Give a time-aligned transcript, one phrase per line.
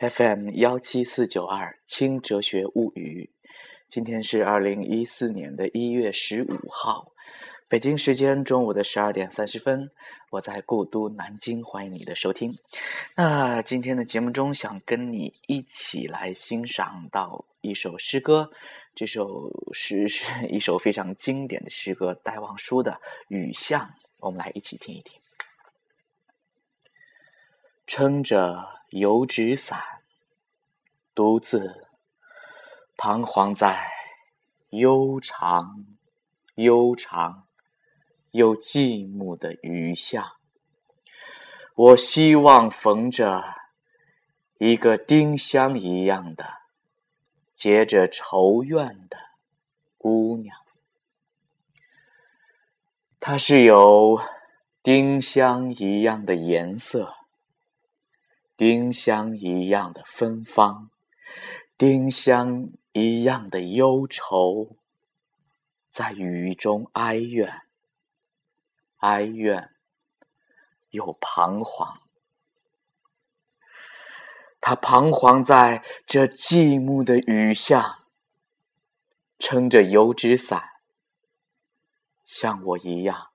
[0.00, 3.28] FM 幺七四九二轻哲学物语，
[3.86, 7.12] 今天是二零一四年的一月十五号，
[7.68, 9.90] 北京时间中午的十二点三十分，
[10.30, 12.50] 我在故都南京，欢迎你的收听。
[13.14, 18.50] 那今天的节目中，想跟你一起来欣赏到一首诗歌，
[18.94, 22.92] 这首诗是一首非常经典的诗歌，戴望舒的
[23.28, 23.82] 《雨巷》，
[24.20, 25.20] 我们来一起听一听。
[27.86, 29.80] 撑着油纸伞，
[31.14, 31.86] 独自
[32.96, 33.88] 彷徨在
[34.70, 35.86] 悠长、
[36.56, 37.46] 悠长
[38.32, 40.32] 又寂寞的雨巷。
[41.76, 43.44] 我希望逢着
[44.58, 46.44] 一个丁香一样的
[47.54, 49.16] 结着愁怨的
[49.96, 50.56] 姑娘，
[53.20, 54.20] 她是有
[54.82, 57.19] 丁香一样的颜色。
[58.60, 60.90] 丁香一样的芬芳，
[61.78, 64.76] 丁香一样的忧愁，
[65.88, 67.62] 在雨中哀怨，
[68.98, 69.70] 哀怨
[70.90, 72.02] 又彷徨。
[74.60, 78.04] 他彷徨在这寂寞的雨巷，
[79.38, 80.68] 撑着油纸伞，
[82.22, 83.28] 像我一样，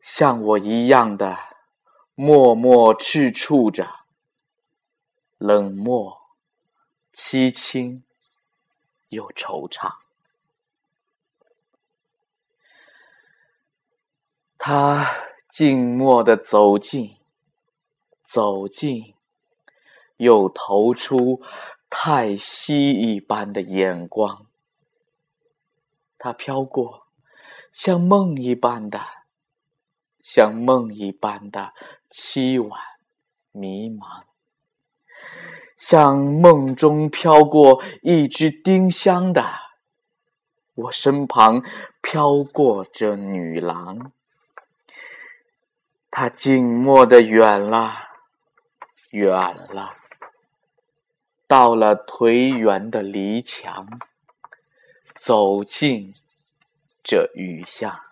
[0.00, 1.51] 像我一样的。
[2.14, 4.04] 默默赤触着，
[5.38, 6.20] 冷漠、
[7.10, 8.04] 凄清
[9.08, 9.94] 又惆怅。
[14.58, 15.10] 他
[15.48, 17.16] 静默的走近，
[18.22, 19.14] 走近，
[20.18, 21.40] 又投出
[21.88, 24.46] 太息一般的眼光。
[26.18, 27.06] 他飘过，
[27.72, 29.00] 像梦一般的，
[30.22, 31.72] 像梦一般的。
[32.12, 32.78] 凄婉、
[33.52, 34.24] 迷茫，
[35.78, 39.42] 像梦中飘过一只丁香的，
[40.74, 41.62] 我身旁
[42.02, 44.12] 飘过这女郎，
[46.10, 47.94] 她静默的远了，
[49.12, 49.94] 远了，
[51.46, 53.88] 到了颓垣的篱墙，
[55.16, 56.12] 走进
[57.02, 58.11] 这雨巷。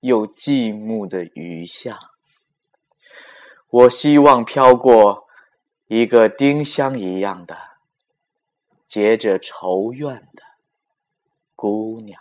[0.00, 1.98] 又寂寞的雨巷，
[3.70, 5.26] 我希望飘过
[5.86, 7.56] 一个丁香一样的
[8.86, 10.42] 结着愁怨的
[11.54, 12.20] 姑娘。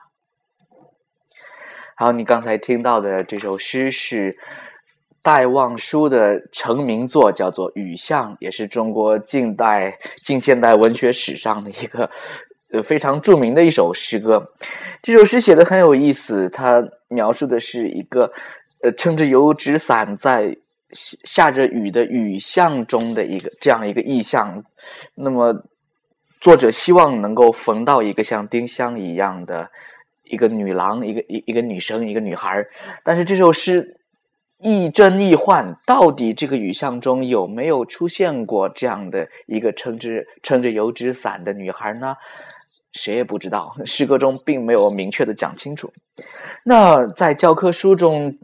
[1.96, 4.38] 好，你刚才听到的这首诗是
[5.22, 12.10] 戴望舒的成名作，叫做《雨巷》，也是中国近代近现代文学史上的一个。
[12.82, 14.52] 非常著名的一首诗歌，
[15.02, 16.50] 这首诗写的很有意思。
[16.50, 18.32] 它描述的是一个
[18.84, 20.58] 呃撑着油纸伞在
[20.94, 24.64] 下着雨的雨巷中的一个这样一个意象。
[25.16, 25.54] 那么，
[26.40, 29.70] 作者希望能够逢到一个像丁香一样的
[30.24, 32.66] 一个女郎，一个一一个女生，一个女孩。
[33.04, 33.98] 但是这首诗
[34.60, 42.16] 亦真亦幻，到底这个雨巷中有没有出现过这样的一个撑着撑着油纸伞的女孩呢？
[42.96, 45.94] 谁也不知道，诗歌中并没有明确的讲清楚。
[46.64, 48.36] 那在教科书中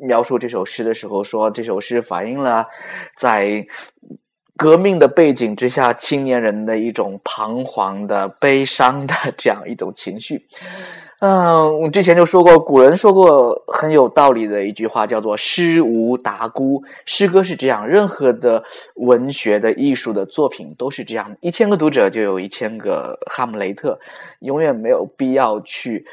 [0.00, 2.66] 描述这首诗的时候，说这首诗反映了
[3.16, 3.64] 在
[4.56, 10.46] 革命的背景之下，青年人的一种彷徨的、悲伤的这样一种情绪。
[11.26, 16.84] 嗯，我之前就说过，古人说过很有道理的一句话，叫做“诗无达姑”。
[17.06, 18.62] 诗歌是这样，任何的
[18.96, 21.34] 文学的艺术的作品都是这样。
[21.40, 23.98] 一千个读者就有一千个哈姆雷特，
[24.40, 26.04] 永远没有必要去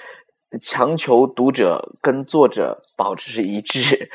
[0.62, 4.08] 强求读者跟作者保持一致。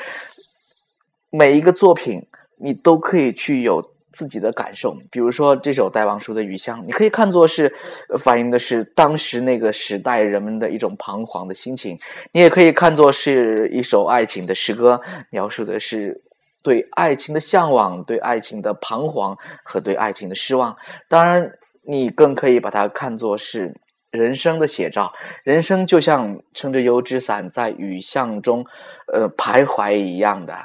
[1.28, 2.26] 每一个作品，
[2.58, 3.95] 你都可以去有。
[4.16, 7.70] 自己的感受，比如说这首戴望舒的《雨巷》，你可以看作是
[8.18, 11.98] 反映的是当时那个时代人们的一种彷徨的心情，
[12.32, 14.98] 你也可以看作是一首爱情的诗歌，
[15.28, 16.18] 描述的是
[16.62, 20.74] 对爱情的向往、对爱情的彷徨和对爱情的失望。
[21.10, 21.52] 当然，
[21.86, 23.78] 你更可以把它看作是
[24.10, 25.12] 人生的写照，
[25.44, 28.64] 人生就像撑着油纸伞在雨巷中，
[29.12, 30.56] 呃，徘徊一样的。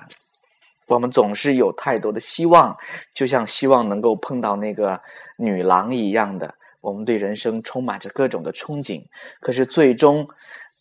[0.94, 2.78] 我们总是有太多的希望，
[3.14, 5.00] 就像希望能够碰到那个
[5.38, 9.02] 女郎一样的，我们对人生充满着各种的憧憬。
[9.40, 10.28] 可是最终，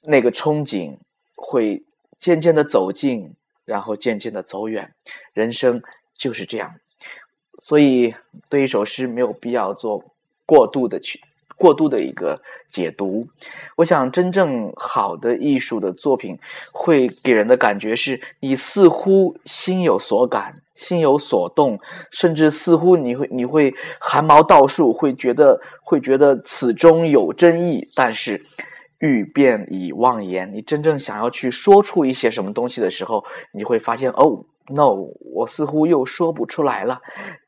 [0.03, 0.97] 那个憧憬
[1.37, 1.85] 会
[2.19, 3.33] 渐渐的走近，
[3.65, 4.93] 然后渐渐的走远。
[5.33, 5.81] 人生
[6.13, 6.75] 就是这样，
[7.61, 8.13] 所以
[8.49, 10.05] 对一首诗没有必要做
[10.45, 11.21] 过度的去。
[11.61, 12.41] 过度的一个
[12.71, 13.29] 解读，
[13.77, 16.39] 我想真正好的艺术的作品
[16.73, 21.79] 会给人的感觉是，你似乎心有所感，心有所动，
[22.11, 27.87] 甚至似乎你会你会汗毛倒竖，会觉得会觉得此中有真意。
[27.95, 28.43] 但是
[29.01, 33.23] 欲辨已忘言，你真正想要去说出一些什么东西的时候，
[33.53, 34.95] 你会发现，哦，no，
[35.35, 36.99] 我似乎又说不出来了。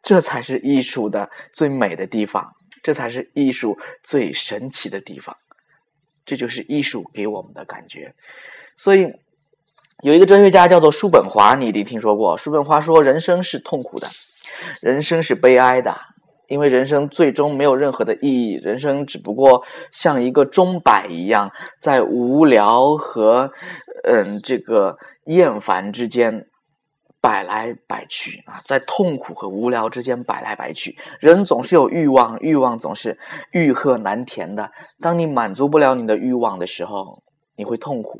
[0.02, 2.52] 这才是艺术的最美的地方。
[2.82, 5.36] 这才是艺术最神奇的地方，
[6.26, 8.14] 这就是艺术给我们的感觉。
[8.76, 9.12] 所以，
[10.02, 12.36] 有一个哲学家叫做叔本华，你一定听说过。
[12.36, 14.08] 叔本华说：“人生是痛苦的，
[14.80, 15.96] 人生是悲哀的，
[16.48, 23.52] 因为人生最终没有任何的意义，人生只不过像一个钟摆一样，在无聊和
[24.04, 26.46] 嗯这个厌烦之间。”
[27.22, 30.98] 摆来摆去啊，在痛苦和无聊之间摆来摆去。
[31.20, 33.16] 人总是有欲望，欲望总是
[33.52, 34.72] 欲壑难填的。
[35.00, 37.22] 当你满足不了你的欲望的时候，
[37.54, 38.18] 你会痛苦；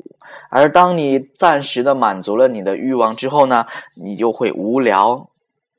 [0.49, 3.65] 而当你暂时的满足了你的欲望之后呢，
[4.01, 5.29] 你就会无聊，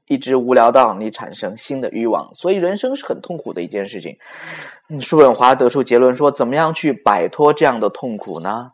[0.06, 2.28] 一直无聊到你产生新的欲望。
[2.34, 4.18] 所以，人生是很痛苦的一件事情。
[5.00, 8.72] 叔本华得出结论说：怎么样去摆脱这样的痛苦呢？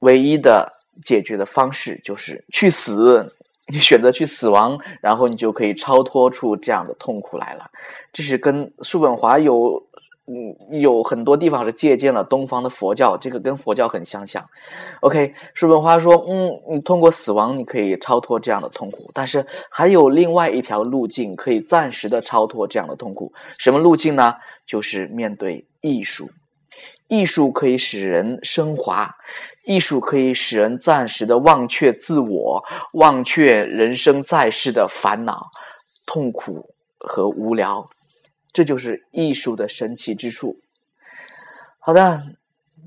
[0.00, 0.77] 唯一的。
[1.04, 3.26] 解决的方式就是去死，
[3.68, 7.70] 你选择去死亡，然后你就可以超脱出这样的痛苦来了。
[8.12, 9.86] 这是跟叔本华有
[10.26, 14.46] 嗯有很多地方是借鉴了东方的佛教，这个跟佛教很相像。
[15.00, 23.32] OK，叔本华说，嗯，你通过死亡你可以超脱这样的痛苦，但是还有另外一条路径可以暂时的超脱这样的痛苦。
[23.58, 24.34] 什么路径呢？
[24.66, 26.28] 就是面对艺术，
[27.08, 29.10] 艺术可以使人升华。
[29.68, 35.50] 艺术可以使人暂时的忘却自我，忘却人生在世的烦恼、
[36.06, 37.90] 痛苦和无聊，
[38.50, 40.58] 这就是艺术的神奇之处。
[41.78, 42.22] 好的，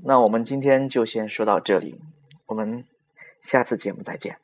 [0.02, 2.00] 那我们今天就先说到这里，
[2.46, 2.84] 我们
[3.40, 4.41] 下次节目再见。